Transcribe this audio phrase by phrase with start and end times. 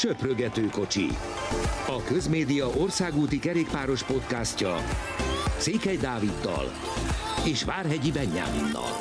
[0.00, 1.06] Söprögető kocsi.
[1.86, 4.74] A Közmédia országúti kerékpáros podcastja
[5.58, 6.64] Székely Dáviddal
[7.46, 8.92] és Várhegyi Benyáminnal.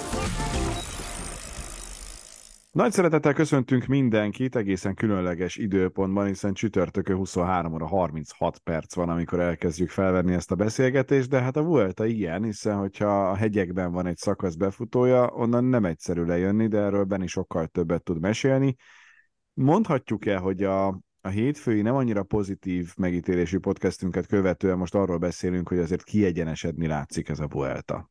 [2.72, 9.40] Nagy szeretettel köszöntünk mindenkit egészen különleges időpontban, hiszen csütörtökön 23 óra 36 perc van, amikor
[9.40, 14.06] elkezdjük felvenni ezt a beszélgetést, de hát a Vuelta ilyen, hiszen hogyha a hegyekben van
[14.06, 18.76] egy szakasz befutója, onnan nem egyszerű lejönni, de erről Benni sokkal többet tud mesélni.
[19.62, 20.88] Mondhatjuk-e, hogy a,
[21.22, 27.30] a hétfői nem annyira pozitív megítélésű podcastünket követően most arról beszélünk, hogy azért kiegyenesedni látszik
[27.30, 28.10] ez a Vuelta?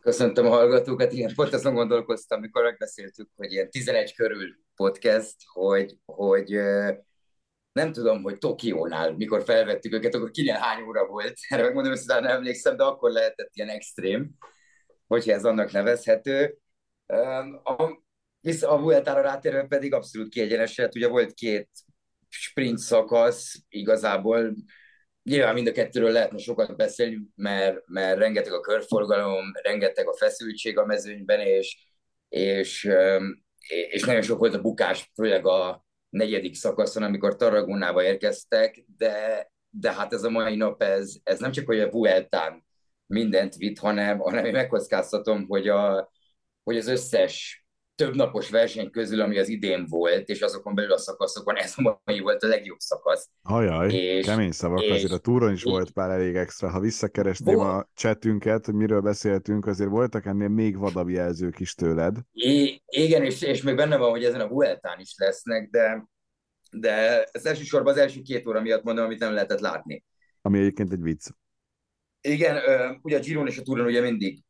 [0.00, 5.96] Köszöntöm a hallgatókat, igen, pont azon gondolkoztam, amikor megbeszéltük, hogy ilyen 11 körül podcast, hogy,
[6.04, 6.50] hogy
[7.72, 12.02] nem tudom, hogy Tokiónál, mikor felvettük őket, akkor kinél hány óra volt, erre megmondom, hogy
[12.06, 14.30] nem emlékszem, de akkor lehetett ilyen extrém,
[15.06, 16.58] hogyha ez annak nevezhető.
[18.44, 21.68] Vissza a Vueltára rátérve pedig abszolút kiegyenesedett, ugye volt két
[22.28, 24.54] sprint szakasz, igazából
[25.22, 30.78] Nyilván mind a kettőről lehetne sokat beszélni, mert, mert rengeteg a körforgalom, rengeteg a feszültség
[30.78, 31.86] a mezőnyben, és,
[32.28, 32.90] és,
[33.90, 39.92] és nagyon sok volt a bukás, főleg a negyedik szakaszon, amikor Tarragonába érkeztek, de, de
[39.92, 42.64] hát ez a mai nap, ez, ez nem csak hogy a Vueltán
[43.06, 46.10] mindent vitt, hanem, hanem én megkockáztatom, hogy, a,
[46.62, 47.63] hogy az összes
[47.94, 52.00] több napos verseny közül, ami az idén volt, és azokon belül a szakaszokon ez a
[52.04, 53.30] mai volt a legjobb szakasz.
[53.42, 56.70] Ajaj, és, kemény szavak, és, azért a túron is és, volt pár elég extra.
[56.70, 57.68] Ha visszakeresném volt.
[57.68, 62.16] a chatünket, hogy miről beszéltünk, azért voltak ennél még vadabb jelzők is tőled.
[62.32, 66.08] I, igen, és, és még benne van, hogy ezen a Vueltán is lesznek, de,
[66.70, 70.04] de ez elsősorban az első két óra miatt mondom, amit nem lehetett látni.
[70.42, 71.26] Ami egyébként egy vicc.
[72.20, 72.56] Igen,
[73.02, 74.42] ugye a Giron és a Touron ugye mindig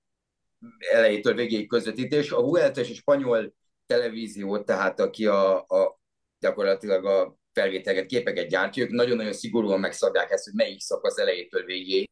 [0.92, 2.30] elejétől végéig közvetítés.
[2.30, 3.54] A Vuelta és a spanyol
[3.86, 6.00] televízió, tehát aki a, a
[6.38, 12.10] gyakorlatilag a felvételeket, képeket gyártja, ők nagyon-nagyon szigorúan megszabják ezt, hogy melyik szakasz elejétől végéig.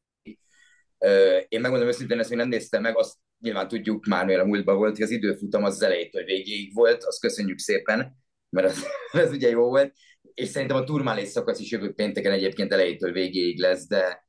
[1.49, 4.77] Én megmondom őszintén, ezt még nem néztem meg, azt nyilván tudjuk már, mert a múltban
[4.77, 8.17] volt, hogy az időfutam az elejétől végéig volt, azt köszönjük szépen,
[8.51, 8.85] mert az,
[9.23, 9.95] az ugye jó volt,
[10.35, 14.27] és szerintem a turmálés szakasz is jövő pénteken egyébként elejétől végéig lesz, de,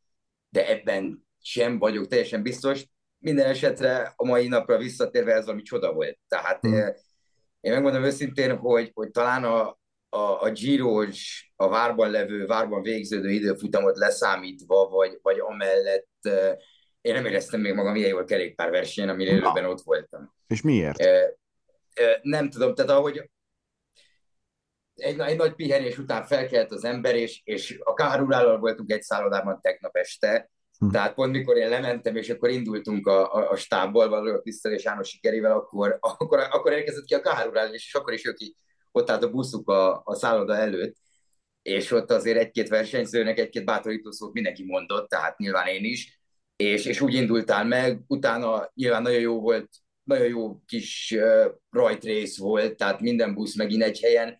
[0.50, 2.86] de ebben sem vagyok teljesen biztos
[3.24, 6.20] minden esetre a mai napra visszatérve ez valami csoda volt.
[6.28, 6.74] Tehát hmm.
[6.74, 6.94] én,
[7.60, 9.80] én megmondom őszintén, hogy, hogy talán a,
[10.10, 11.06] a, a giro
[11.56, 16.08] a várban levő, várban végződő időfutamot leszámítva, vagy, vagy amellett
[17.02, 20.34] én nem éreztem még magam ilyen jól kerékpárversenyen, amin élőben ott voltam.
[20.48, 21.00] És miért?
[21.00, 21.38] E,
[21.94, 23.30] e, nem tudom, tehát ahogy
[24.96, 29.62] egy, egy nagy pihenés után felkelt az ember, és, és a Kárulállal voltunk egy szállodában
[29.62, 30.90] tegnap este, Hm.
[30.90, 34.84] Tehát pont mikor én lementem, és akkor indultunk a, a, a stábból, valójában Krisztel és
[34.84, 38.56] János Sikerivel, akkor, akkor, akkor érkezett ki a kárurál, és akkor is ő ki,
[38.92, 40.96] ott állt a buszuk a, a szálloda előtt,
[41.62, 46.22] és ott azért egy-két versenyzőnek egy-két bátorító szót mindenki mondott, tehát nyilván én is,
[46.56, 49.70] és, és úgy indultál meg, utána nyilván nagyon jó volt,
[50.04, 54.40] nagyon jó kis uh, rajtrész volt, tehát minden busz megint egy helyen,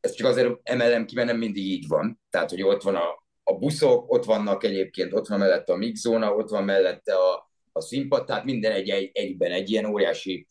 [0.00, 3.25] ez csak azért emelem ki, mert nem mindig így van, tehát hogy ott van a,
[3.48, 7.80] a buszok, ott vannak egyébként, ott van mellette a mixzóna, ott van mellette a, a
[7.80, 10.46] színpad, tehát minden egy, egy, egyben, egy ilyen óriási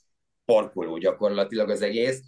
[0.46, 2.22] parkoló gyakorlatilag az egész,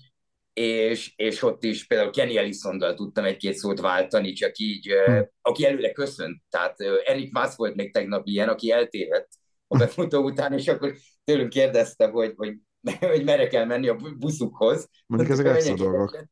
[0.54, 5.22] és, és ott is például Kenny Ellisondal tudtam egy-két szót váltani, csak így, hm.
[5.42, 9.30] aki előle köszönt, tehát Erik Mász volt még tegnap ilyen, aki eltévedt
[9.68, 12.54] a befutó után, és akkor tőlünk kérdezte, hogy, hogy,
[13.00, 14.90] hogy merre kell menni a buszukhoz.
[15.06, 16.28] Mondjuk ezek extra dolgok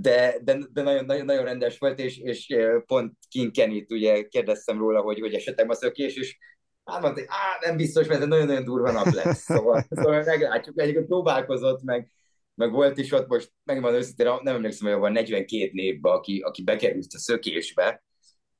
[0.00, 4.78] de, de, de nagyon, nagyon, nagyon rendes volt, és, és pont King Kenny-t ugye kérdeztem
[4.78, 6.38] róla, hogy, hogy esetleg a szökés, és
[6.84, 9.42] hát mondta, hogy á, nem biztos, mert ez nagyon-nagyon durva nap lesz.
[9.42, 12.10] Szóval, szóval meglátjuk, egyébként próbálkozott, meg,
[12.54, 16.62] meg volt is ott most, megmondom őszintén, nem emlékszem, hogy van 42 névbe, aki, aki
[16.62, 18.02] bekerült a szökésbe,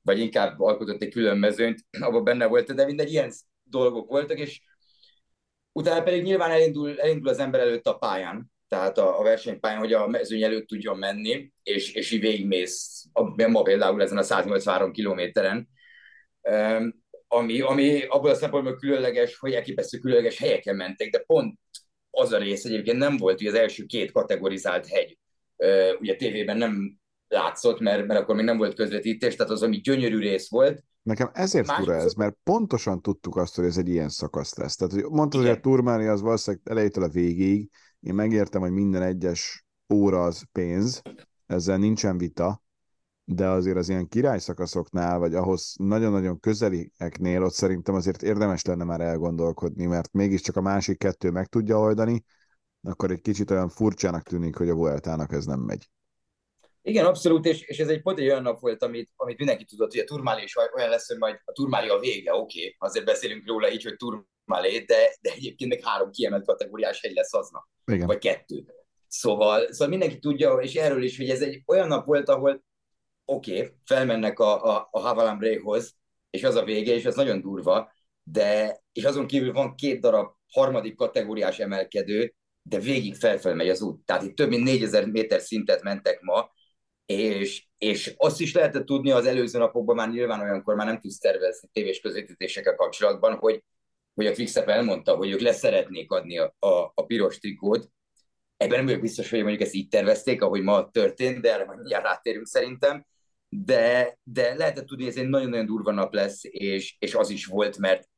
[0.01, 3.31] vagy inkább alkotott egy külön mezőnyt, abban benne volt, de mindegy, ilyen
[3.63, 4.61] dolgok voltak, és
[5.71, 9.93] utána pedig nyilván elindul, elindul az ember előtt a pályán, tehát a, a versenypályán, hogy
[9.93, 14.91] a mezőny előtt tudjon menni, és, és így végigmész, a, ma például ezen a 183
[14.91, 15.69] kilométeren,
[17.27, 21.59] ami, ami abból a szempontból különleges, hogy elképesztő különleges helyeken mentek, de pont
[22.11, 25.17] az a rész egyébként nem volt, hogy az első két kategorizált hegy.
[25.99, 30.19] Ugye tévében nem látszott, mert, mert akkor még nem volt közvetítés, tehát az, ami gyönyörű
[30.19, 30.83] rész volt.
[31.01, 34.75] Nekem ezért Más fura ez, mert pontosan tudtuk azt, hogy ez egy ilyen szakasz lesz.
[34.75, 37.69] Tehát, hogy mondtad, hogy a turmáni az valószínűleg elejétől a végig,
[37.99, 41.01] én megértem, hogy minden egyes óra az pénz,
[41.45, 42.63] ezzel nincsen vita,
[43.23, 49.01] de azért az ilyen királyszakaszoknál, vagy ahhoz nagyon-nagyon közelieknél ott szerintem azért érdemes lenne már
[49.01, 52.23] elgondolkodni, mert mégiscsak a másik kettő meg tudja oldani,
[52.81, 55.89] akkor egy kicsit olyan furcsának tűnik, hogy a Vueltának ez nem megy.
[56.81, 59.91] Igen, abszolút, és, és ez egy pont egy olyan nap volt, amit, amit mindenki tudott,
[59.91, 62.75] hogy a Turmálé is olyan lesz, hogy majd a Turmálé a vége, oké, okay.
[62.77, 63.95] azért beszélünk róla így, hogy
[64.49, 68.07] Turmálé, de, de egyébként meg három kiemelt kategóriás hegy lesz aznap, Igen.
[68.07, 68.65] vagy kettő.
[69.07, 72.63] Szóval, szóval mindenki tudja, és erről is, hogy ez egy olyan nap volt, ahol
[73.25, 75.95] oké, okay, felmennek a, a, a Havalambre-hoz,
[76.29, 77.91] és az a vége, és ez nagyon durva,
[78.23, 83.81] de, és azon kívül van két darab harmadik kategóriás emelkedő, de végig felfelé megy az
[83.81, 84.05] út.
[84.05, 86.51] Tehát itt több mint 4000 méter szintet mentek ma,
[87.05, 91.17] és, és azt is lehetett tudni az előző napokban, már nyilván olyankor már nem tudsz
[91.17, 93.63] tervezni tévés közvetítésekkel kapcsolatban, hogy,
[94.19, 97.89] hogy a Quickstep elmondta, hogy ők leszeretnék adni a, a, a piros trikót.
[98.57, 101.77] Ebben nem vagyok biztos, hogy mondjuk ezt így tervezték, ahogy ma történt, de erre majd
[101.77, 103.05] mindjárt rátérünk szerintem.
[103.49, 107.45] De, de lehetett tudni, hogy ez egy nagyon-nagyon durva nap lesz, és, és az is
[107.45, 108.09] volt, mert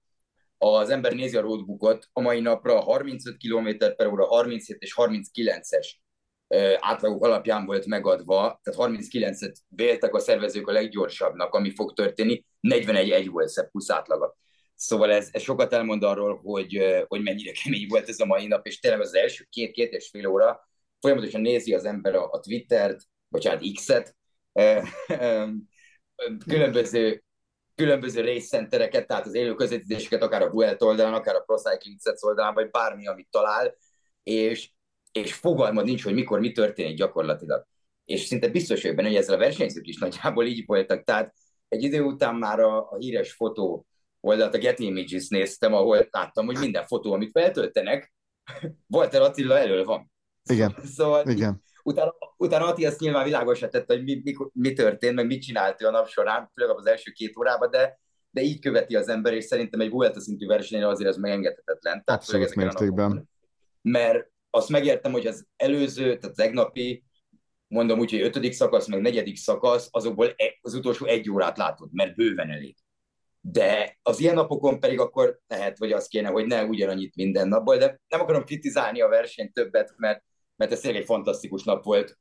[0.58, 5.88] az ember nézi a roadbookot, a mai napra 35 km per óra, 37 és 39-es
[6.80, 13.28] átlagok alapján volt megadva, tehát 39-et véltek a szervezők a leggyorsabbnak, ami fog történni, 41-1
[13.32, 14.40] volt szebb plusz átlaga.
[14.82, 18.68] Szóval ez, ez sokat elmond arról, hogy, hogy mennyire kemény volt ez a mai nap,
[18.68, 20.70] és tényleg az első két-két és fél óra
[21.00, 24.16] folyamatosan nézi az ember a, a Twittert, bocsánat, X-et,
[26.48, 27.24] különböző
[27.76, 32.54] különböző részcentereket, tehát az élő közvetítéseket, akár a Vuelt oldalán, akár a Pro Cycling oldalán,
[32.54, 33.76] vagy bármi, amit talál,
[34.24, 34.72] és,
[35.12, 37.66] és fogalmad nincs, hogy mikor mi történik gyakorlatilag.
[38.06, 41.04] És szinte biztos vagyok benne, hogy ezzel a versenyzők is nagyjából így voltak.
[41.04, 41.34] Tehát
[41.68, 43.86] egy idő után már a, a híres fotó
[44.22, 48.14] oldalt, a Get Images néztem, ahol láttam, hogy minden fotó, amit feltöltenek,
[48.96, 50.12] Walter Attila elől van.
[50.50, 50.76] Igen.
[50.96, 51.64] Szóval Igen.
[51.84, 55.82] Utána, utána Ati ezt nyilván világosra tette, hogy mi, mi, mi történt, meg mit csinált
[55.82, 59.34] ő a nap során, főleg az első két órában, de, de így követi az ember,
[59.34, 62.04] és szerintem egy Vuelta szintű versenyen azért ez megengedhetetlen.
[62.04, 63.30] Tehát Abszolút mértékben.
[63.82, 67.04] Mert azt megértem, hogy az előző, tehát az egnapi,
[67.68, 71.90] mondom úgy, hogy ötödik szakasz, meg negyedik szakasz, azokból e, az utolsó egy órát látod,
[71.92, 72.76] mert bőven elég.
[73.42, 77.78] De az ilyen napokon pedig akkor lehet, vagy az kéne, hogy ne ugyanannyit minden napból,
[77.78, 80.24] de nem akarom kritizálni a versenyt többet, mert
[80.62, 82.18] mert ez tényleg egy fantasztikus nap volt,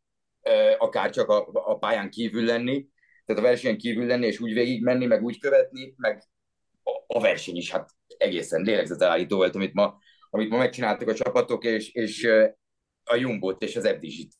[0.78, 2.86] akár csak a, a pályán kívül lenni,
[3.24, 6.22] tehát a versenyen kívül lenni, és úgy végig menni, meg úgy követni, meg
[6.82, 9.98] a, a verseny is, hát egészen lélegzetelállító volt, amit ma,
[10.30, 12.28] amit ma megcsináltak a csapatok, és, és
[13.04, 14.32] a Jumbot és az FDZ-t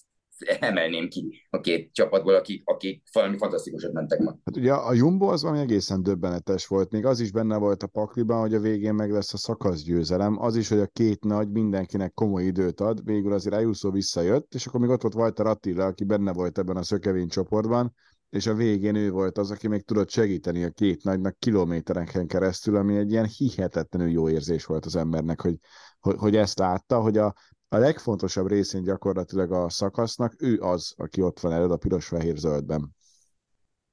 [0.60, 4.30] emelném ki a két csapatból, akik, akik valami fantasztikusat mentek ma.
[4.44, 7.86] Hát ugye a Jumbo az valami egészen döbbenetes volt, még az is benne volt a
[7.86, 12.12] pakliban, hogy a végén meg lesz a szakaszgyőzelem, az is, hogy a két nagy mindenkinek
[12.14, 16.04] komoly időt ad, végül azért Ayuso visszajött, és akkor még ott volt Walter Attila, aki
[16.04, 17.94] benne volt ebben a szökevény csoportban,
[18.30, 22.76] és a végén ő volt az, aki még tudott segíteni a két nagynak kilométereken keresztül,
[22.76, 25.56] ami egy ilyen hihetetlenül jó érzés volt az embernek, hogy,
[26.00, 27.34] hogy, hogy ezt látta, hogy a,
[27.72, 32.96] a legfontosabb részén gyakorlatilag a szakasznak, ő az, aki ott van előtt a piros-fehér-zöldben.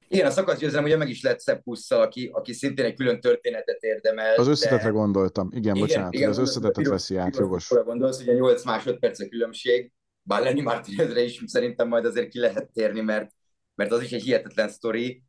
[0.08, 3.82] Igen, a szakasz győzelem ugye meg is lett Szeppusszal, aki, aki szintén egy külön történetet
[3.82, 4.34] érdemel.
[4.34, 4.90] Az összetetre de...
[4.90, 5.48] gondoltam.
[5.50, 7.68] Igen, igen bocsánat, igen, az összetetet veszi át, jogos.
[7.68, 9.92] gondolsz, ugye 8 másodperc a különbség,
[10.22, 13.30] bár Lenny Martinezre is szerintem majd azért ki lehet térni, mert,
[13.74, 15.22] mert az is egy hihetetlen sztori.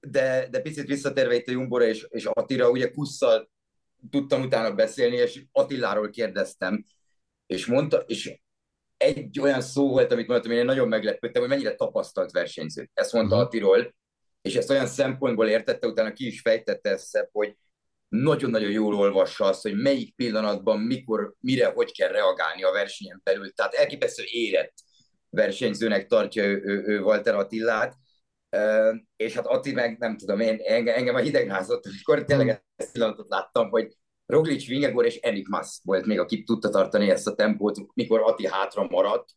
[0.00, 3.50] De, de picit visszatérve itt a Jumbora és, és Attira, ugye Kusszal
[4.10, 6.84] tudtam utána beszélni, és Attiláról kérdeztem,
[7.46, 8.38] és mondta, és
[8.96, 12.90] egy olyan szó volt, amit mondtam, én nagyon meglepődtem, hogy mennyire tapasztalt versenyző.
[12.94, 13.46] Ezt mondta uh-huh.
[13.46, 13.94] Attiról,
[14.42, 17.56] és ezt olyan szempontból értette, utána ki is fejtette ezt, hogy
[18.08, 23.52] nagyon-nagyon jól olvassa azt, hogy melyik pillanatban, mikor, mire, hogy kell reagálni a versenyen belül.
[23.52, 24.74] Tehát elképesztő érett
[25.30, 27.94] versenyzőnek tartja ő, ő, ő Walter Attillát,
[28.56, 32.92] Uh, és hát Atti meg, nem tudom, én, engem, engem a hidegrázott, amikor tényleg ezt
[32.92, 37.78] pillanatot láttam, hogy Roglic, Vingegor és Enigmas volt még, aki tudta tartani ezt a tempót,
[37.94, 39.28] mikor Ati hátra maradt.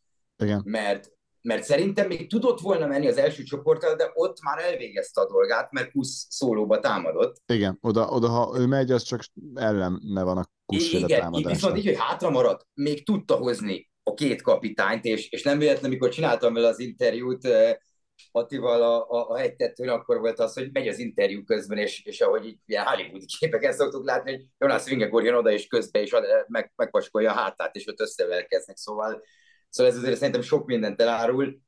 [0.42, 0.62] Igen.
[0.64, 5.26] Mert, mert szerintem még tudott volna menni az első csoporttal, de ott már elvégezte a
[5.26, 7.42] dolgát, mert Kusz szólóba támadott.
[7.46, 11.86] Igen, oda, oda ha ő megy, az csak ellenne van a Kusz Igen, viszont így,
[11.86, 16.54] hogy hátra maradt, még tudta hozni a két kapitányt, és, és nem véletlen, mikor csináltam
[16.54, 17.48] vele az interjút,
[18.32, 22.20] Attival a, a, a hegytetőn akkor volt az, hogy megy az interjú közben, és, és
[22.20, 26.14] ahogy így ilyen Hollywood képeket szoktuk látni, hogy Jonas Vingegor jön oda és közben, és
[26.46, 29.22] meg, megpaskolja a hátát, és ott összevelkeznek, szóval,
[29.68, 31.58] szóval ez azért szerintem sok mindent elárul.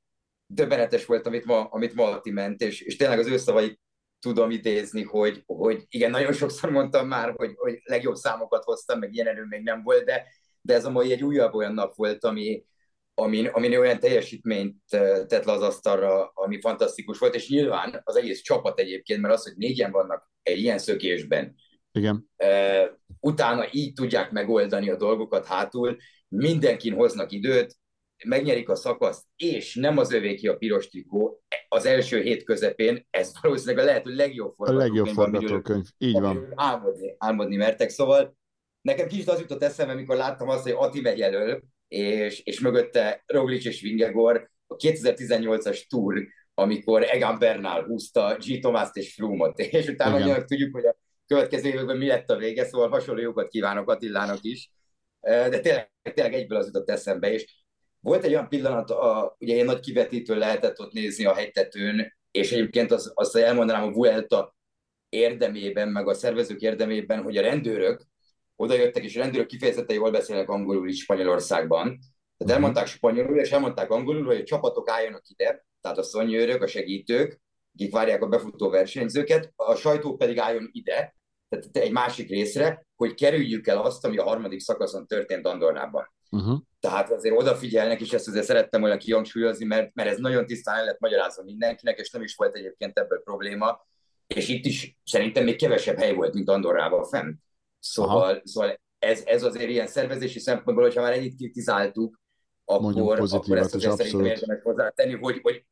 [0.47, 3.79] Döbbenetes volt, amit ma, amit ma Atti ment, és, és tényleg az ő szavai
[4.21, 9.15] tudom idézni, hogy, hogy igen, nagyon sokszor mondtam már, hogy, hogy legjobb számokat hoztam, meg
[9.15, 10.27] ilyen erő még nem volt, de,
[10.61, 12.65] de ez a mai egy újabb olyan nap volt, ami,
[13.21, 14.77] amin, amin olyan teljesítményt
[15.27, 19.43] tett le az asztalra, ami fantasztikus volt, és nyilván az egész csapat egyébként, mert az,
[19.43, 21.55] hogy négyen vannak egy ilyen szökésben,
[21.93, 22.31] Igen.
[23.21, 25.97] utána így tudják megoldani a dolgokat hátul,
[26.29, 27.79] mindenkin hoznak időt,
[28.25, 33.07] megnyerik a szakaszt, és nem az övé ki a piros trikó, az első hét közepén,
[33.11, 34.93] ez valószínűleg a lehető legjobb forgatókönyv.
[34.93, 36.53] A legjobb forgatókönyv, így van.
[36.55, 38.37] Álmodni, álmodni mertek, szóval
[38.81, 43.23] nekem kicsit az jutott eszembe, amikor láttam azt, hogy Ati megy elől, és, és mögötte
[43.27, 48.61] Roglic és Vingegor, a 2018-as Tour, amikor Egan Bernal húzta G.
[48.61, 50.47] Tomászt és Flumot, és utána Igen.
[50.47, 54.71] tudjuk, hogy a következő években mi lett a vége, szóval hasonló jókat kívánok Attilának is,
[55.21, 57.65] de tényleg, tényleg egyből az jutott eszembe, és
[58.01, 62.53] volt egy olyan pillanat, a, ugye egy nagy kivetítő lehetett ott nézni a hegytetőn, és
[62.53, 64.57] egyébként az, azt elmondanám a Vuelta
[65.09, 68.03] érdemében, meg a szervezők érdemében, hogy a rendőrök
[68.61, 71.87] oda jöttek, és a rendőrök kifejezetten jól beszélnek angolul is Spanyolországban.
[71.87, 72.51] Tehát mhm.
[72.51, 77.41] elmondták spanyolul, és elmondták angolul, hogy a csapatok álljanak ide, tehát a szonyőrök, a segítők,
[77.75, 81.17] akik várják a befutó versenyzőket, a sajtó pedig álljon ide,
[81.49, 86.13] tehát egy másik részre, hogy kerüljük el azt, ami a harmadik szakaszon történt Andorrában.
[86.31, 86.59] Uh-huh.
[86.81, 90.85] Tehát azért odafigyelnek, és ezt azért szerettem volna kihangsúlyozni, mert, mert ez nagyon tisztán el
[90.85, 93.87] lett magyarázva mindenkinek, és nem is volt egyébként ebből probléma,
[94.27, 97.33] és itt is szerintem még kevesebb hely volt, mint Andorrában fenn.
[97.81, 102.21] Szóval, szóval ez, ez azért ilyen szervezési szempontból, hogyha már ennyit kritizáltuk,
[102.65, 105.65] akkor, akkor ezt azért szerintem érdemes hozzátenni, hogy, hogy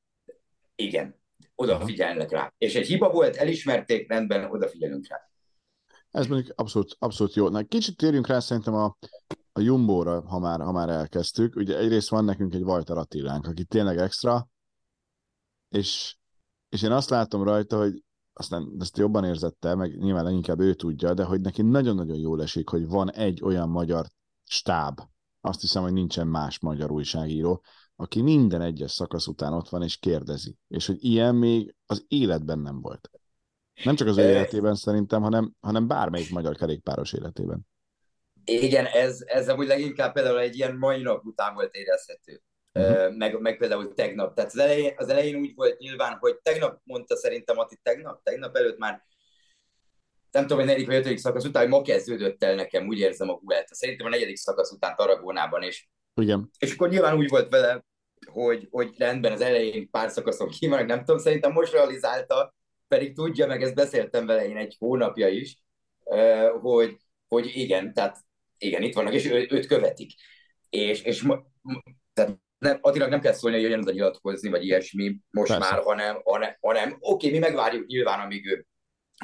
[0.75, 1.17] igen,
[1.55, 2.53] odafigyelnek rá.
[2.59, 5.31] És egy hiba volt, elismerték, rendben, odafigyelünk rá.
[6.11, 7.49] Ez mondjuk abszolút, abszolút jó.
[7.49, 8.97] Na, kicsit térjünk rá szerintem a,
[9.53, 11.57] a Jumbo-ra, ha már, ha már elkezdtük.
[11.57, 14.49] Ugye egyrészt van nekünk egy Walter Attilánk, aki tényleg extra,
[15.69, 16.17] és,
[16.69, 18.03] és én azt látom rajta, hogy
[18.39, 22.69] aztán ezt jobban érzette, meg nyilván leginkább ő tudja, de hogy neki nagyon-nagyon jól esik,
[22.69, 24.07] hogy van egy olyan magyar
[24.45, 25.01] stáb,
[25.41, 27.63] azt hiszem, hogy nincsen más magyar újságíró,
[27.97, 30.57] aki minden egyes szakasz után ott van és kérdezi.
[30.69, 33.11] És hogy ilyen még az életben nem volt.
[33.85, 37.67] Nem csak az ő életében szerintem, hanem, hanem bármelyik magyar kerékpáros életében.
[38.45, 42.43] Igen, ez, ez amúgy leginkább például egy ilyen mai nap után volt érezhető.
[42.73, 43.17] Uh-huh.
[43.17, 44.35] Meg, meg például tegnap.
[44.35, 48.57] Tehát az elején, az elején úgy volt nyilván, hogy tegnap mondta szerintem Ati, tegnap, tegnap
[48.57, 49.07] előtt már
[50.31, 53.29] nem tudom, hogy negyedik vagy ötödik szakasz után, hogy ma kezdődött el nekem, úgy érzem
[53.29, 53.75] a Vuelta.
[53.75, 56.51] Szerintem a negyedik szakasz után Taragónában, és, Igen.
[56.59, 57.85] és akkor nyilván úgy volt vele,
[58.27, 62.55] hogy, hogy rendben az elején pár szakaszon kimaradnak, nem tudom, szerintem most realizálta,
[62.89, 65.63] pedig tudja, meg ezt beszéltem vele én egy hónapja is,
[66.61, 66.97] hogy,
[67.29, 68.19] hogy igen, tehát
[68.59, 70.13] igen, itt vannak, és ő, őt követik.
[70.71, 71.27] És, és
[72.13, 75.71] tehát nem, Attilag nem kell szólni, hogy jöjjön oda nyilatkozni, vagy ilyesmi most Persze.
[75.71, 78.67] már, hanem, hanem, hanem oké, mi megvárjuk nyilván, amíg ő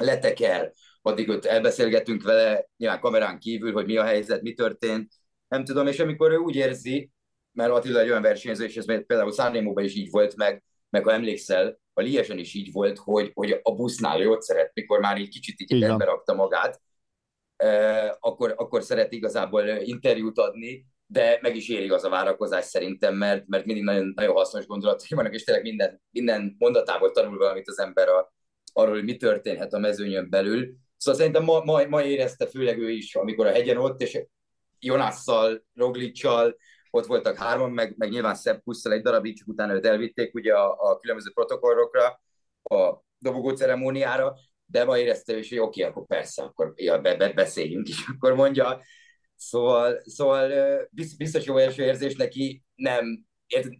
[0.01, 5.13] leteker, addig ott elbeszélgetünk vele, nyilván kamerán kívül, hogy mi a helyzet, mi történt,
[5.47, 7.11] nem tudom, és amikor ő úgy érzi,
[7.51, 11.11] mert Attila egy olyan versenyző, és ez például Szárnémóban is így volt, meg, meg ha
[11.11, 15.29] emlékszel, a Liesen is így volt, hogy, hogy a busznál jót szeret, mikor már így
[15.29, 16.81] kicsit így rendbe rakta magát,
[17.55, 23.15] eh, akkor, akkor szeret igazából interjút adni, de meg is éri az a várakozás szerintem,
[23.15, 27.67] mert, mert mindig nagyon, nagyon hasznos gondolatai vannak, és tényleg minden, minden mondatából tanul valamit
[27.67, 28.33] az ember a,
[28.73, 30.73] arról, hogy mi történhet a mezőnyön belül.
[30.97, 34.19] Szóval szerintem ma, ma, ma érezte főleg ő is, amikor a hegyen ott, és
[34.79, 36.55] Jonasszal, Roglicsal,
[36.91, 40.53] ott voltak hárman, meg, meg nyilván Szebb Pusztal egy darabig, csak utána őt elvitték ugye
[40.53, 42.21] a, a különböző protokollokra,
[42.63, 44.35] a dobogó ceremóniára,
[44.65, 48.07] de ma érezte is, hogy oké, okay, akkor persze, akkor ja, be, be, beszéljünk is,
[48.15, 48.81] akkor mondja.
[49.35, 50.51] Szóval, szóval
[51.17, 53.25] biztos jó első érzés neki, nem,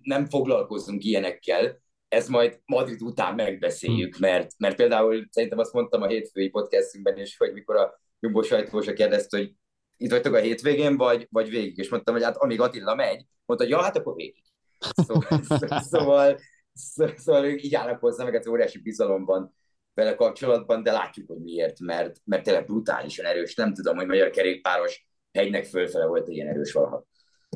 [0.01, 4.21] nem foglalkozunk ilyenekkel, ezt majd Madrid után megbeszéljük, hm.
[4.21, 8.93] mert, mert például szerintem azt mondtam a hétfői podcastünkben is, hogy mikor a Jumbo sajtósa
[8.93, 9.53] kérdezte, hogy
[9.97, 11.77] itt vagytok a hétvégén, vagy, vagy végig?
[11.77, 14.43] És mondtam, hogy hát amíg Attila megy, mondta, hogy ja, hát akkor végig.
[14.79, 15.43] Szóval,
[15.91, 16.39] szóval,
[16.73, 19.55] szóval, szóval így állnak hozzá, meg ez óriási bizalomban
[19.93, 23.55] vele kapcsolatban, de látjuk, hogy miért, mert, mert tényleg brutálisan erős.
[23.55, 27.05] Nem tudom, hogy magyar kerékpáros hegynek fölfele volt ilyen erős valaha.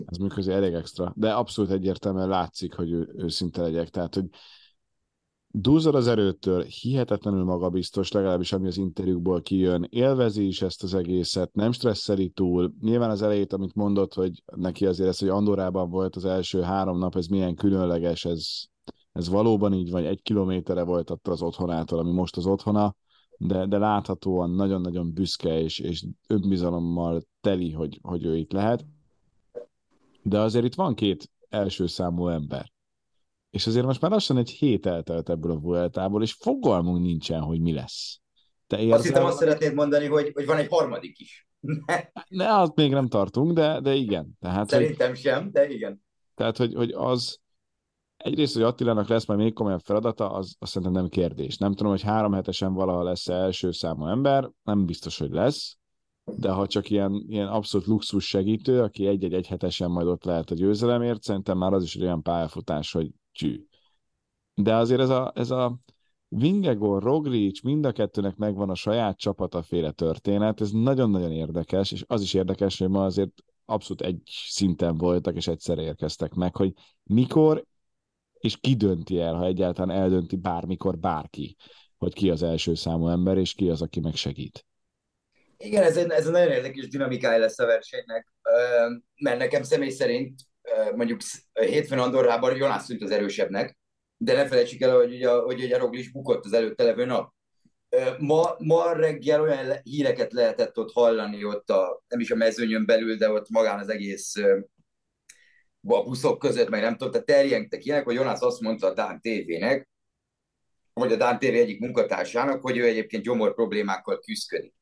[0.05, 3.89] Ez mondjuk elég extra, de abszolút egyértelműen látszik, hogy ő, őszinte legyek.
[3.89, 4.25] Tehát, hogy
[5.51, 11.53] Dúzor az erőtől, hihetetlenül magabiztos, legalábbis ami az interjúkból kijön, élvezi is ezt az egészet,
[11.53, 12.73] nem stresszeli túl.
[12.81, 16.97] Nyilván az elejét, amit mondott, hogy neki azért ez, hogy Andorában volt az első három
[16.97, 18.47] nap, ez milyen különleges, ez,
[19.11, 22.95] ez valóban így vagy, egy kilométerre volt attól az otthonától, ami most az otthona,
[23.39, 28.85] de, de láthatóan nagyon-nagyon büszke és, és önbizalommal teli, hogy, hogy ő itt lehet.
[30.21, 32.71] De azért itt van két első számú ember
[33.49, 37.61] és azért most már lassan egy hét eltelt ebből a Vueltából, és fogalmunk nincsen, hogy
[37.61, 38.19] mi lesz.
[38.67, 38.97] Te érzel...
[38.97, 41.47] Azt hittem azt szeretnéd mondani, hogy, hogy van egy harmadik is.
[42.29, 44.37] ne, azt még nem tartunk, de, de igen.
[44.39, 46.05] Tehát, Szerintem hogy, sem, de igen.
[46.35, 47.39] Tehát, hogy, hogy az
[48.23, 51.57] egyrészt, hogy Attilának lesz majd még komolyabb feladata, az, az szerintem nem kérdés.
[51.57, 55.77] Nem tudom, hogy három hetesen valaha lesz első számú ember, nem biztos, hogy lesz.
[56.35, 60.55] de ha csak ilyen, ilyen abszolút luxus segítő, aki egy-egy egyhetesen majd ott lehet a
[60.55, 63.65] győzelemért, szerintem már az is egy olyan pályafutás, hogy csű.
[64.53, 65.79] De azért ez a, ez a
[66.27, 72.21] Vingegor, Roglic, mind a kettőnek megvan a saját csapataféle történet, ez nagyon-nagyon érdekes, és az
[72.21, 76.73] is érdekes, hogy ma azért abszolút egy szinten voltak, és egyszerre érkeztek meg, hogy
[77.03, 77.65] mikor
[78.39, 81.55] és ki dönti el, ha egyáltalán eldönti bármikor bárki,
[81.97, 84.65] hogy ki az első számú ember, és ki az, aki megsegít.
[85.57, 88.33] Igen, ez egy, ez egy nagyon érdekes dinamikája lesz a versenynek,
[89.21, 90.41] mert nekem személy szerint
[90.95, 91.21] mondjuk
[91.53, 93.77] hétfőn Andorrában Jonas tűnt az erősebbnek,
[94.17, 97.33] de ne felejtsük el, hogy ugye, hogy ugye Roglic bukott az előtte levő nap.
[98.17, 103.15] Ma, ma reggel olyan híreket lehetett ott hallani, ott a, nem is a mezőnyön belül,
[103.15, 104.33] de ott magán az egész
[105.87, 109.21] a buszok között, meg nem tudom, tehát terjengtek ilyenek, hogy Jonas azt mondta a Dán
[109.21, 109.89] TV-nek,
[110.93, 114.73] vagy a Dán TV egyik munkatársának, hogy ő egyébként gyomor problémákkal küzdik.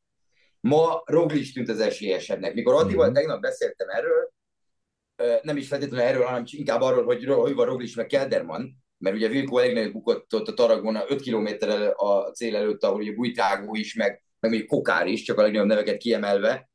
[0.60, 2.54] Ma Roglic tűnt az esélyesebbnek.
[2.54, 3.14] Mikor Addival mm-hmm.
[3.14, 4.32] tegnap beszéltem erről,
[5.42, 9.28] nem is feltétlenül erről, hanem inkább arról, hogy hogy van Roglic meg Kelderman, mert ugye
[9.28, 13.76] Vilko elég nagyon bukott ott a Taragona 5 kilométerrel a cél előtt, ahol ugye Bujtágó
[13.76, 16.70] is, meg, meg még Kokár is, csak a legnagyobb neveket kiemelve.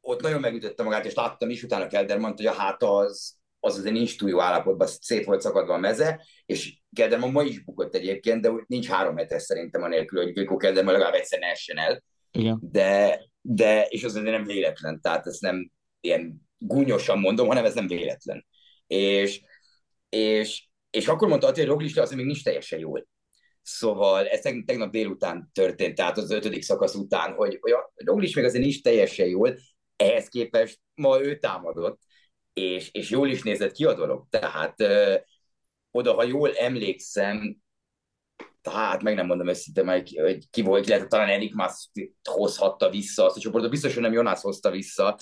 [0.00, 3.94] Ott nagyon megütötte magát, és láttam is utána Kelderman, hogy a háta az, az azért
[3.94, 8.40] nincs túl jó állapotban, szét volt szakadva a meze, és Kelderman ma is bukott egyébként,
[8.40, 12.02] de nincs három hetes szerintem anélkül, hogy Vilko Kelderman legalább egyszer ne essen el.
[12.32, 12.58] Igen.
[12.62, 17.74] De, de, és az azért nem véletlen, tehát ezt nem ilyen gúnyosan mondom, hanem ez
[17.74, 18.46] nem véletlen.
[18.86, 19.40] És,
[20.08, 23.06] és, és akkor mondta Attila, hogy Roglic az még nincs teljesen jól.
[23.62, 28.44] Szóval ez tegnap délután történt, tehát az ötödik szakasz után, hogy, hogy a Roglic még
[28.44, 29.56] azért nincs teljesen jól,
[30.00, 32.00] ehhez képest ma ő támadott,
[32.52, 34.26] és, és jól is nézett ki a dolog.
[34.28, 35.16] Tehát ö,
[35.90, 37.56] oda, ha jól emlékszem,
[38.62, 41.90] hát meg nem mondom összinte, hogy, hogy ki volt, illetve talán Erik Mas
[42.30, 45.16] hozhatta vissza azt a csoportot, biztos, hogy nem Jonas hozta vissza,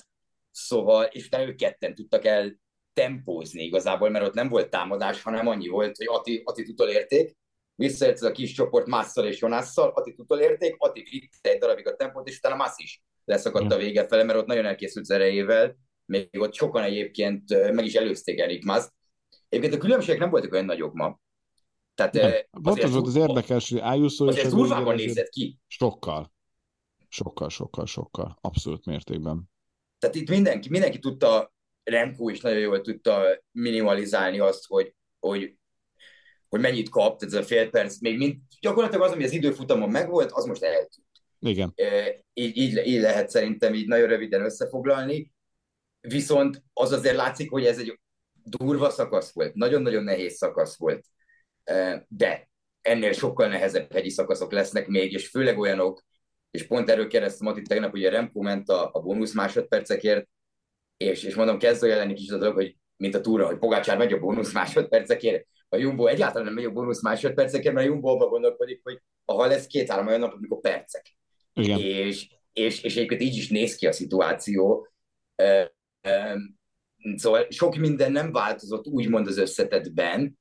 [0.51, 2.59] szóval, és utána ők ketten tudtak el
[2.93, 7.37] tempózni igazából, mert ott nem volt támadás, hanem annyi volt, hogy Ati, Ati utolérték,
[7.75, 11.95] visszajött ez a kis csoport Másszal és Jonásszal, Ati utolérték, Ati vitte egy darabig a
[11.95, 15.77] tempót, és utána Mász is leszakadt a vége fele, mert ott nagyon elkészült az erejével,
[16.05, 18.91] még ott sokan egyébként meg is előzték Erik Mász.
[19.49, 21.19] Egyébként a különbségek nem voltak olyan nagyok ma.
[21.95, 22.31] Tehát, nem.
[22.61, 25.59] Pont az volt az érdekes, hogy Ayuso és az durvában nézett ki.
[25.67, 26.33] Sokkal.
[27.07, 28.37] Sokkal, sokkal, sokkal.
[28.41, 29.43] Abszolút mértékben.
[29.99, 35.55] Tehát itt mindenki, mindenki tudta Remco is nagyon jól tudta minimalizálni azt, hogy, hogy,
[36.47, 40.31] hogy mennyit kap, ez a fél perc, még mind, gyakorlatilag az, ami az időfutamon megvolt,
[40.31, 41.07] az most eltűnt.
[41.39, 41.73] Igen.
[42.33, 45.31] így, így, így lehet szerintem így nagyon röviden összefoglalni.
[46.01, 47.99] Viszont az azért látszik, hogy ez egy
[48.43, 51.05] durva szakasz volt, nagyon-nagyon nehéz szakasz volt.
[52.07, 52.49] De
[52.81, 56.03] ennél sokkal nehezebb hegyi szakaszok lesznek még, és főleg olyanok,
[56.51, 60.27] és pont erről kérdeztem Mati tegnap, a Remco ment a, a bónusz másodpercekért,
[60.97, 64.13] és, és mondom, kezd olyan kicsit a dolog, hogy mint a túra, hogy Pogácsár megy
[64.13, 68.29] a bónusz másodpercekért, a Jumbo egyáltalán nem megy a bónusz másodpercekért, mert a Jumbo abban
[68.29, 71.17] gondolkodik, hogy ha lesz két-három olyan nap, amikor percek.
[71.59, 71.79] Igen.
[71.79, 74.87] És, és, és egyébként így is néz ki a szituáció.
[77.15, 80.39] Szóval sok minden nem változott úgymond az összetetben.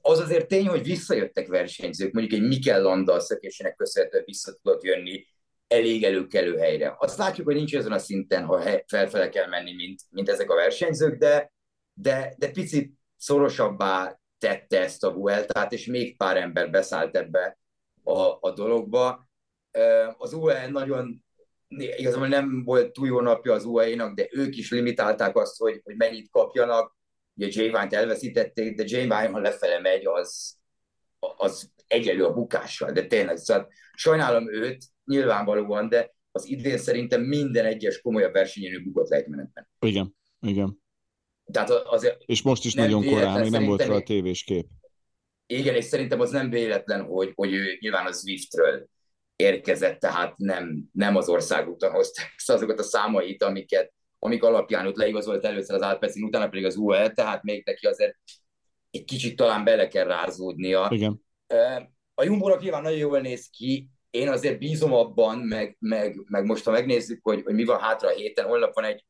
[0.00, 5.26] Az azért tény, hogy visszajöttek versenyzők, mondjuk egy Mikel Landa szökésének köszönhetően vissza tudott jönni
[5.68, 6.94] elég előkelő helyre.
[6.98, 10.54] Azt látjuk, hogy nincs azon a szinten, ha felfele kell menni, mint, mint ezek a
[10.54, 11.52] versenyzők, de,
[11.92, 17.58] de, de picit szorosabbá tette ezt a Vueltát, és még pár ember beszállt ebbe
[18.02, 19.25] a, a dologba.
[20.18, 21.24] Az UE nagyon,
[21.68, 25.96] igazából nem volt túl jó napja az UE-nak, de ők is limitálták azt, hogy, hogy
[25.96, 26.96] mennyit kapjanak.
[27.34, 30.56] Ugye Jay Vine-t elveszítették, de Jay Vine, ha lefele megy, az,
[31.18, 37.64] az egyelő a bukással, de tényleg, szóval sajnálom őt, nyilvánvalóan, de az idén szerintem minden
[37.64, 39.68] egyes komolyabb versenyen bukott lejtmenetben.
[39.80, 40.82] Igen, igen.
[41.52, 44.66] Tehát azért és most is nagyon korán, még nem volt fel a tévés kép.
[45.46, 48.88] Igen, és szerintem az nem véletlen, hogy, hogy ő nyilván a Zwiftről
[49.36, 55.44] érkezett, tehát nem, nem az országúton hozta azokat a számait, amiket, amik alapján ott leigazolt
[55.44, 58.16] először az Alpecin, utána pedig az UL, tehát még neki azért
[58.90, 60.88] egy kicsit talán bele kell rázódnia.
[60.90, 61.24] Igen.
[62.14, 66.64] A Jumbo-nak nyilván nagyon jól néz ki, én azért bízom abban, meg, meg, meg most
[66.64, 69.04] ha megnézzük, hogy, hogy mi van hátra a héten, holnap van egy,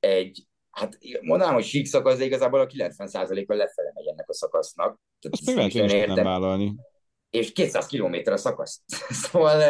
[0.00, 5.00] egy hát mondanám, hogy sík szakasz, de igazából a 90%-a lefele megy ennek a szakasznak.
[5.20, 6.74] Tehát Azt még lehet nem vállalni.
[7.32, 8.82] És 200 km a szakasz.
[9.22, 9.62] szóval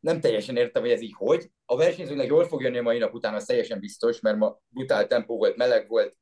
[0.00, 1.50] nem teljesen értem, hogy ez így hogy.
[1.64, 5.06] A versenyzőnek jól fog jönni a mai nap után, az teljesen biztos, mert ma brutál
[5.06, 6.16] tempó volt, meleg volt,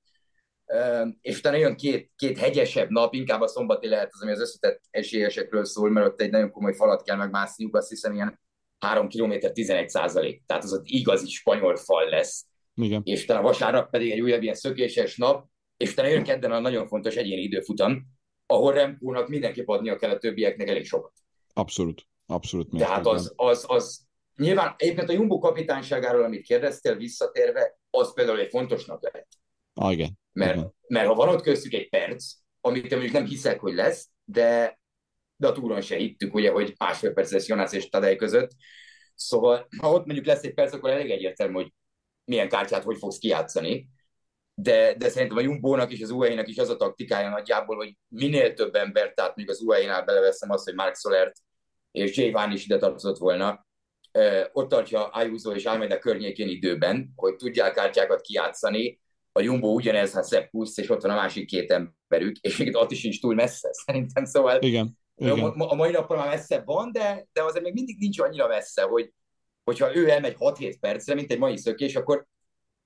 [1.21, 4.83] és utána jön két, két hegyesebb nap, inkább a szombati lehet az, ami az összetett
[4.91, 8.41] esélyesekről szól, mert ott egy nagyon komoly falat kell megmászniuk, azt hiszem ilyen
[8.79, 10.43] 3 km 11 százalék.
[10.47, 12.47] Tehát az ott igazi spanyol fal lesz.
[12.75, 13.03] Igen.
[13.05, 16.87] És talán vasárnap pedig egy újabb ilyen szökéses nap, és utána jön kedden a nagyon
[16.87, 18.07] fontos egyéni időfutam,
[18.51, 21.13] ahol Remkónak mindenképp adnia kell a többieknek elég sokat.
[21.53, 22.77] Abszolút, abszolút.
[22.77, 24.07] Tehát az, az, az,
[24.37, 29.29] nyilván egyébként a Jumbo kapitányságáról, amit kérdeztél visszatérve, az például egy fontos nap lehet.
[29.75, 30.19] Ah, igen.
[30.33, 30.75] Mert, igen.
[30.89, 34.81] mert ha van ott köztük egy perc, amit mondjuk nem hiszek, hogy lesz, de,
[35.37, 38.51] de a túron se hittük, ugye, hogy másfél perc lesz Jonas és Tadej között.
[39.15, 41.73] Szóval, ha ott mondjuk lesz egy perc, akkor elég egyértelmű, hogy
[42.25, 43.89] milyen kártyát hogy fogsz kijátszani.
[44.61, 48.55] De, de szerintem a Jumbo-nak és az UAE-nak is az a taktikája nagyjából, hogy minél
[48.55, 51.37] több ember, tehát még az UAE-nál beleveszem azt, hogy Mark Solert
[51.91, 53.67] és Jay is ide tartozott volna,
[54.53, 59.01] ott tartja Ayuso és Almeida környékén időben, hogy tudják kártyákat kijátszani,
[59.33, 62.77] a Jumbo ugyanez, ha Sepp Kusz, és ott van a másik két emberük, és még
[62.77, 65.39] ott is sincs túl messze, szerintem, szóval igen, igen.
[65.39, 68.83] A, a mai napon már messze van, de, de azért még mindig nincs annyira messze,
[68.83, 69.13] hogy
[69.65, 72.27] hogyha ő elmegy 6-7 percre, mint egy mai szökés, akkor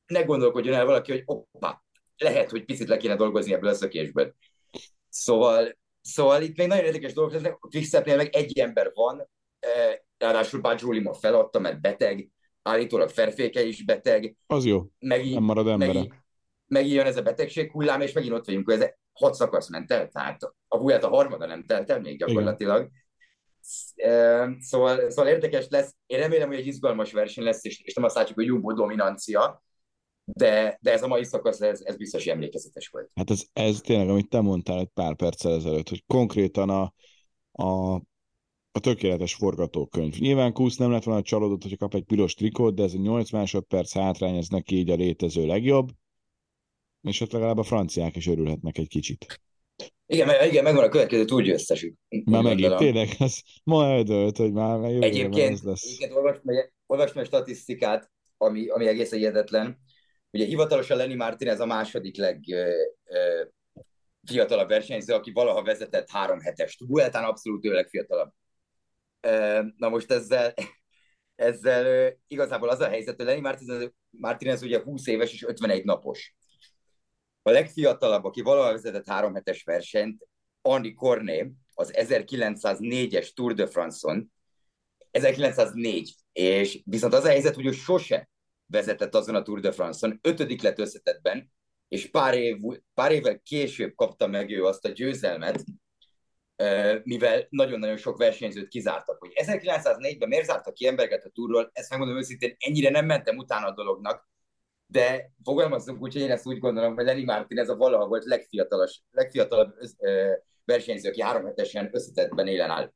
[0.06, 1.82] ne gondolkodjon el valaki, hogy oppá,
[2.16, 4.34] lehet, hogy picit le kéne dolgozni ebből a szökésből.
[5.08, 7.56] Szóval, szóval itt még nagyon érdekes dolgok lesznek.
[7.60, 9.30] A Quickstepnél meg egy ember van,
[10.18, 12.28] ráadásul Bajoli ma feladta, mert beteg,
[12.62, 14.36] állítólag Ferféke is beteg.
[14.46, 15.92] Az jó, megint, nem marad embere.
[15.92, 16.14] Megint,
[16.66, 19.92] megint jön ez a betegség hullám, és megint ott vagyunk, hogy ez hat szakasz ment
[19.92, 22.78] el, tehát a hullát a harmada nem telt el még gyakorlatilag.
[22.80, 23.00] Igen.
[24.60, 25.94] Szóval, szóval érdekes lesz.
[26.06, 29.62] Én remélem, hogy egy izgalmas verseny lesz, és, és nem azt látjuk, hogy Jumbo dominancia,
[30.34, 33.10] de, de ez a mai szakasz, ez, ez biztos emlékezetes volt.
[33.14, 36.92] Hát ez, ez tényleg, amit te mondtál egy pár perccel ezelőtt, hogy konkrétan a,
[37.52, 37.94] a,
[38.72, 40.18] a tökéletes forgatókönyv.
[40.18, 43.30] Nyilván Kusz nem lett volna csalódott, hogy kap egy piros trikót, de ez a 8
[43.30, 45.90] másodperc hátrány, ez neki így a létező legjobb
[47.02, 49.40] és ott legalább a franciák is örülhetnek egy kicsit.
[50.06, 51.96] Igen, meg, igen megvan a következő túlgyőztesük.
[52.24, 55.84] Már megint, tényleg, ez ma eldölt, hogy már meg Egyébként, ez lesz.
[55.84, 59.78] egyébként olvasd meg, olvasd meg statisztikát, ami, ami egészen hihetetlen.
[60.32, 62.44] Ugye hivatalosan Lenny Martinez a második leg
[64.26, 66.80] fiatalabb versenyző, aki valaha vezetett három hetest.
[66.86, 68.32] Vueltán abszolút ő legfiatalabb.
[69.76, 70.54] Na most ezzel,
[71.34, 76.34] ezzel igazából az a helyzet, hogy Lenny Martinez, Martinez ugye 20 éves és 51 napos.
[77.42, 80.26] A legfiatalabb, aki valaha vezetett három hetes versenyt,
[80.62, 84.32] Andy Corné, az 1904-es Tour de France-on,
[85.10, 88.28] 1904, és viszont az a helyzet, hogy ő sose
[88.72, 91.52] vezetett azon a Tour de France-on, ötödik lett összetettben,
[91.88, 92.56] és pár, év,
[92.94, 95.64] pár évvel később kapta meg ő azt a győzelmet,
[97.02, 99.18] mivel nagyon-nagyon sok versenyzőt kizártak.
[99.18, 103.66] Hogy 1904-ben miért zártak ki embereket a túrról, ezt megmondom őszintén, ennyire nem mentem utána
[103.66, 104.28] a dolognak,
[104.86, 108.24] de fogalmazunk úgy, hogy én ezt úgy gondolom, hogy Lenny Martin ez a valaha volt
[109.10, 109.74] legfiatalabb
[110.64, 112.92] versenyző, aki három hetesen összetettben élen áll,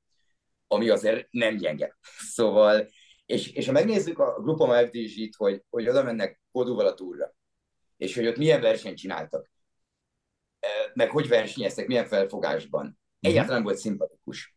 [0.66, 1.98] ami azért nem gyenge.
[2.18, 2.88] Szóval,
[3.26, 7.34] és, és ha megnézzük a Grupama FDG-t, hogy, hogy oda mennek Kodúval a túra,
[7.96, 9.50] és hogy ott milyen versenyt csináltak,
[10.94, 13.32] meg hogy versenyeztek, milyen felfogásban, mhm.
[13.32, 14.54] egyáltalán volt szimpatikus.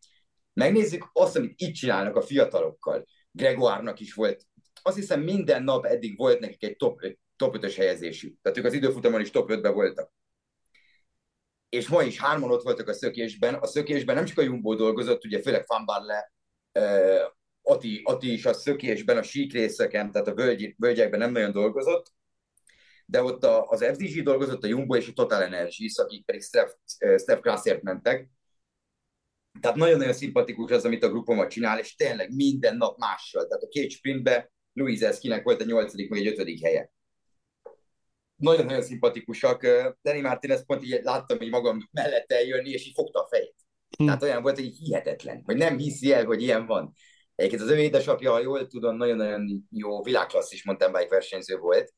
[0.52, 3.06] Megnézzük azt, amit itt csinálnak a fiatalokkal.
[3.30, 4.46] Gregoárnak is volt,
[4.82, 8.34] azt hiszem minden nap eddig volt nekik egy top 5 top 5-ös helyezésű.
[8.42, 10.12] Tehát ők az időfutamon is top 5-ben voltak.
[11.68, 13.54] És ma is hárman ott voltak a szökésben.
[13.54, 16.32] A szökésben nem csak a Jumbo dolgozott, ugye főleg Van Barle,
[16.78, 21.52] uh, Ati, Ati is a szökésben, a sík részeken, tehát a völgy, völgyekben nem nagyon
[21.52, 22.12] dolgozott,
[23.06, 26.72] de ott a, az FDG dolgozott, a Jumbo és a Total Energies, akik pedig Steph,
[27.18, 28.28] Steph Klassért mentek.
[29.60, 33.46] Tehát nagyon-nagyon szimpatikus az, amit a grupomat csinál, és tényleg minden nap mással.
[33.46, 36.92] Tehát a két sprintbe Louis Eskinek volt a nyolcadik, vagy egy ötödik helye
[38.40, 39.66] nagyon-nagyon szimpatikusak.
[40.02, 43.54] Danny Martinez pont így láttam így magam mellett eljönni, és így fogta a fejét.
[43.96, 44.04] Hm.
[44.04, 46.92] Tehát olyan volt, hogy hihetetlen, hogy nem hiszi el, hogy ilyen van.
[47.40, 51.92] Egyébként az ő édesapja, ha jól tudom, nagyon-nagyon jó világklasszis mountain bike versenyző volt.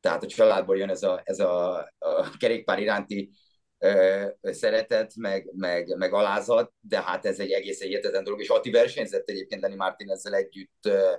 [0.00, 3.30] Tehát a családból jön ez a, ez a, a kerékpár iránti
[3.78, 8.70] ö, szeretet, meg, meg, meg alázat, de hát ez egy egész egyetlen dolog, és Ati
[8.70, 11.12] versenyzett egyébként Lenny Martinezzel együtt ö,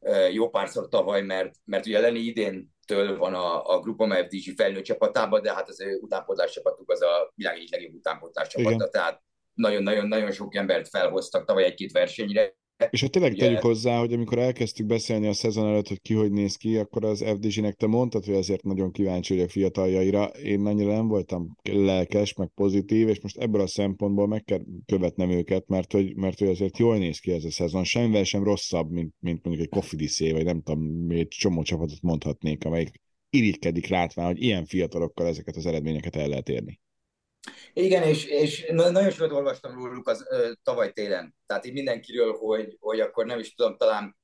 [0.00, 4.54] ö, jó párszor tavaly, mert, mert ugye Lenny idén től van a, a Grupom FDG
[4.56, 8.88] felnőtt csapatában, de hát az ő utánpótlás csapatuk az a világ egyik legjobb utánpótlás csapata,
[8.88, 9.22] tehát
[9.54, 12.56] nagyon-nagyon-nagyon sok embert felhoztak tavaly egy-két versenyre,
[12.90, 16.32] és ha tényleg tegyük hozzá, hogy amikor elkezdtük beszélni a szezon előtt, hogy ki hogy
[16.32, 20.24] néz ki, akkor az FDG-nek te mondtad, hogy ezért nagyon kíváncsi vagyok fiataljaira.
[20.24, 25.30] Én annyira nem voltam lelkes, meg pozitív, és most ebből a szempontból meg kell követnem
[25.30, 27.84] őket, mert hogy, mert hogy azért jól néz ki ez a szezon.
[27.84, 32.64] Semmivel sem rosszabb, mint, mint mondjuk egy Koffidiszé, vagy nem tudom, még csomó csapatot mondhatnék,
[32.64, 32.90] amelyik
[33.30, 36.80] irigykedik látván, hogy ilyen fiatalokkal ezeket az eredményeket el lehet érni.
[37.72, 41.34] Igen, és, és nagyon sokat olvastam róluk az ö, tavaly télen.
[41.46, 44.16] Tehát így mindenkiről, hogy, hogy akkor nem is tudom, talán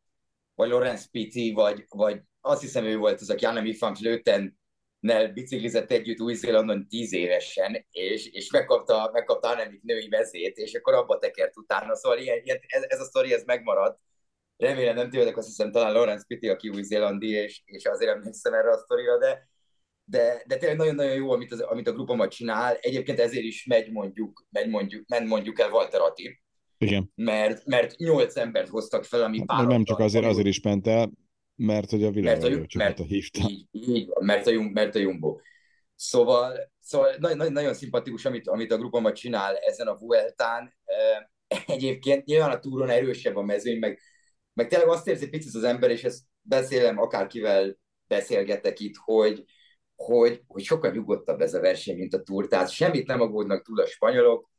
[0.54, 4.58] vagy Lorenz Pitti, vagy, vagy azt hiszem ő volt az, aki Anna Mifams lőten
[5.00, 10.94] nel biciklizett együtt Új-Zélandon tíz évesen, és, és megkapta, megkapta Annemik női vezét, és akkor
[10.94, 11.96] abba tekert utána.
[11.96, 14.00] Szóval ilyen, ilyen, ez, ez a sztori, ez megmaradt.
[14.56, 18.70] Remélem nem tévedek, azt hiszem talán Lorenz Pitti, aki új-zélandi, és, és azért emlékszem erre
[18.70, 19.48] a sztorira, de,
[20.04, 22.74] de, de tényleg nagyon-nagyon jó, amit, az, amit a grupomat csinál.
[22.80, 26.34] Egyébként ezért is megy mondjuk, megy mondjuk, ment mondjuk el Walter Attila,
[26.78, 27.12] igen.
[27.14, 29.66] Mert, mert nyolc embert hoztak fel, ami pár.
[29.66, 31.10] Nem csak azért, azért is ment el,
[31.54, 33.48] mert hogy a világ mert a, mert, hívta.
[33.48, 35.38] Így, így mert, a, mert a Jumbo.
[35.94, 40.74] Szóval, szóval nagyon, nagyon szimpatikus, amit, amit a grupomat csinál ezen a Vueltán.
[41.66, 44.00] Egyébként nyilván a túron erősebb a mezőny, meg,
[44.52, 49.44] meg tényleg azt érzi picit az ember, és ezt beszélem, akárkivel beszélgetek itt, hogy,
[49.96, 52.46] hogy, hogy sokkal nyugodtabb ez a verseny, mint a túr.
[52.46, 54.52] Tehát semmit nem aggódnak túl a spanyolok,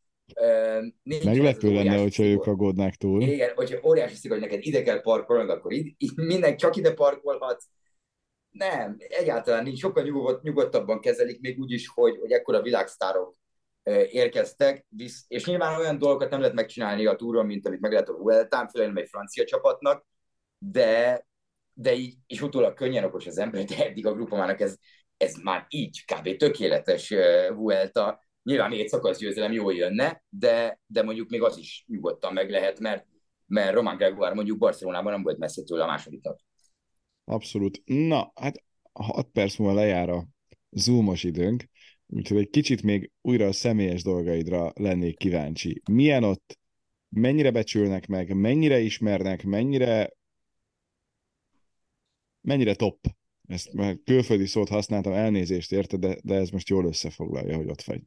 [1.04, 3.22] Meglepő lenne, hogyha ők aggódnák túl.
[3.22, 6.94] Igen, hogyha óriási szigor, hogy neked ide kell parkolnod, akkor így, így minden csak ide
[6.94, 7.66] parkolhatsz.
[8.50, 13.36] Nem, egyáltalán nincs, sokkal nyugod, nyugodtabban kezelik, még úgy is, hogy, hogy ekkora világsztárok
[14.10, 18.10] érkeztek, visz, és nyilván olyan dolgokat nem lehet megcsinálni a túron, mint amit meg lehet
[18.10, 20.06] a Vueltán, főleg egy francia csapatnak,
[20.58, 21.26] de,
[21.74, 24.78] de így, és utólag könnyen okos az ember, de eddig a grupomának ez,
[25.18, 26.36] ez már így kb.
[26.36, 27.14] tökéletes
[27.50, 32.80] Vuelta, Nyilván egy szakaszgyőzelem jól jönne, de, de mondjuk még az is nyugodtan meg lehet,
[32.80, 33.06] mert,
[33.46, 36.40] mert Román Gregoire mondjuk Barcelonában nem volt messze tőle a másodiknak.
[37.24, 37.82] Abszolút.
[37.86, 40.28] Na, hát 6 perc múlva lejár a
[40.70, 41.70] zoomos időnk,
[42.06, 45.82] úgyhogy egy kicsit még újra a személyes dolgaidra lennék kíváncsi.
[45.92, 46.60] Milyen ott,
[47.10, 50.14] mennyire becsülnek meg, mennyire ismernek, mennyire
[52.42, 52.98] mennyire top?
[53.48, 57.82] Ezt már külföldi szót használtam, elnézést érte, de, de ez most jól összefoglalja, hogy ott
[57.82, 58.02] vagy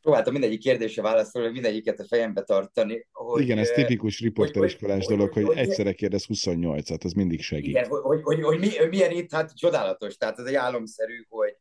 [0.00, 3.06] próbáltam mindegyik kérdésre válaszolni, mindegyiket a fejembe tartani.
[3.12, 7.68] Hogy, Igen, ez tipikus riporteriskolás dolog, hogy, hogy, hogy egyszerre kérdez 28-at, az mindig segít.
[7.68, 11.56] Igen, hogy, hogy, hogy, hogy, mi, milyen itt, hát csodálatos, tehát ez egy álomszerű, hogy,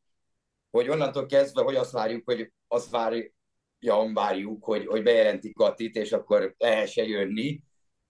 [0.70, 3.34] hogy onnantól kezdve, hogy azt várjuk, hogy azt várjuk,
[3.80, 7.64] ja, várjuk, hogy, hogy bejelentik Katit, és akkor lehessen jönni.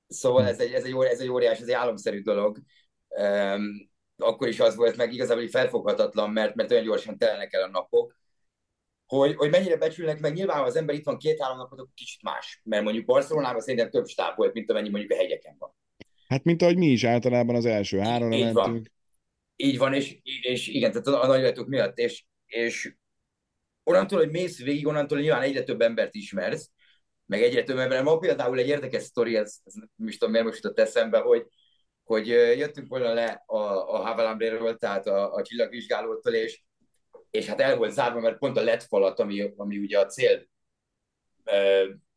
[0.07, 2.57] Szóval ez egy, ez egy, ez egy óriás, ez egy álomszerű dolog.
[4.17, 8.19] Akkor is az volt meg igazából felfoghatatlan, mert, mert olyan gyorsan telnek el a napok
[9.09, 10.33] hogy, hogy mennyire becsülnek meg.
[10.33, 12.61] Nyilván, ha az ember itt van két-három napot, akkor kicsit más.
[12.63, 15.75] Mert mondjuk Barcelonában szerintem több stáb volt, mint amennyi mondjuk a hegyeken van.
[16.27, 18.65] Hát, mint ahogy mi is általában az első háromra így mentünk.
[18.65, 18.91] Van.
[19.55, 22.95] Így van, és, és igen, tehát a, nagyletok miatt, és, és
[23.83, 26.71] onnantól, hogy mész végig, onnantól nyilván egyre több embert ismersz,
[27.25, 28.03] meg egyre több ember.
[28.03, 31.45] Ma például egy érdekes sztori, ez, ez nem is tudom, miért most jutott eszembe, hogy,
[32.09, 33.57] hogy jöttünk volna le a,
[33.93, 36.61] a Havalambréről, tehát a, a csillagvizsgálótól, és
[37.29, 40.47] és hát el volt zárva, mert pont a LED falat, ami, ami ugye a cél,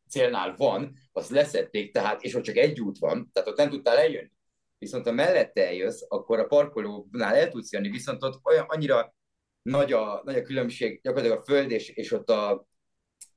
[0.09, 3.97] célnál van, azt leszették, tehát, és ott csak egy út van, tehát ott nem tudtál
[3.97, 4.31] eljönni.
[4.77, 9.15] Viszont ha mellette eljössz, akkor a parkolónál el tudsz jönni, viszont ott olyan, annyira
[9.61, 12.67] nagy a, nagy a különbség gyakorlatilag a föld és, és ott a,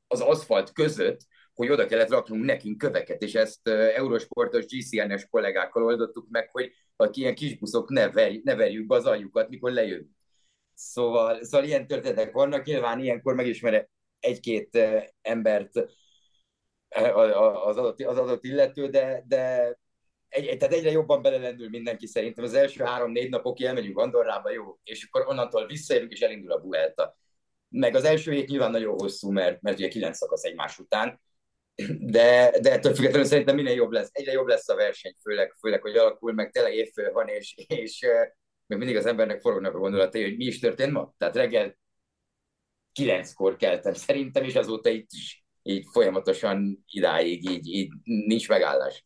[0.07, 1.21] az aszfalt között,
[1.57, 7.09] hogy oda kellett raknunk nekünk köveket, és ezt Eurosportos GCN-es kollégákkal oldottuk meg, hogy a
[7.12, 10.11] ilyen kis buszok ne, verj, ne verjük be az aljukat, mikor lejövünk.
[10.75, 13.88] Szóval, szóval ilyen történetek vannak, nyilván ilyenkor megismer
[14.21, 14.79] egy-két
[15.23, 15.71] embert
[17.64, 19.77] az adott, az adott illető, de, de
[20.29, 22.45] egy, tehát egyre jobban belelendül mindenki szerintem.
[22.45, 26.61] Az első három-négy nap oké, elmegyünk Andorrába, jó, és akkor onnantól visszajövünk, és elindul a
[26.61, 27.16] Vuelta.
[27.69, 31.21] Meg az első hét nyilván nagyon hosszú, mert, mert ugye kilenc szakasz egymás után,
[32.01, 34.09] de, de ettől függetlenül szerintem minél jobb lesz.
[34.12, 38.01] Egyre jobb lesz a verseny, főleg, főleg hogy alakul, meg tényleg évfő van, és, és
[38.67, 41.15] még mindig az embernek forognak a gondolatai, hogy mi is történt ma.
[41.19, 41.77] Tehát reggel
[42.93, 49.05] kilenckor keltem szerintem, és azóta itt is így folyamatosan idáig így, így nincs megállás.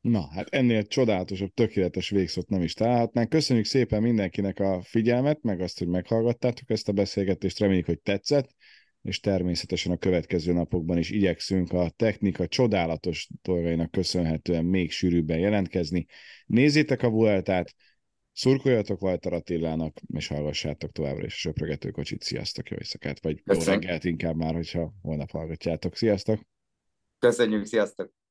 [0.00, 3.28] Na, hát ennél csodálatosabb, tökéletes végszót nem is találhatnánk.
[3.28, 8.54] Köszönjük szépen mindenkinek a figyelmet, meg azt, hogy meghallgattátok ezt a beszélgetést, reméljük, hogy tetszett,
[9.02, 16.06] és természetesen a következő napokban is igyekszünk a technika csodálatos dolgainak köszönhetően még sűrűbben jelentkezni.
[16.46, 17.74] Nézzétek a Vueltát,
[18.34, 22.22] Szurkoljatok Walter Attilának, és hallgassátok továbbra is a söprögető kocsit.
[22.22, 23.68] Sziasztok, jó éjszakát, vagy Köszönöm.
[23.68, 25.96] jó reggelt inkább már, hogyha holnap hallgatjátok.
[25.96, 26.40] Sziasztok!
[27.18, 28.21] Köszönjük, sziasztok!